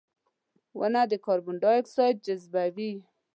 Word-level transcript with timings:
•ونه 0.79 1.01
د 1.11 1.13
کاربن 1.25 1.55
ډای 1.63 1.77
اکساید 1.81 2.17
جذبوي. 2.25 2.93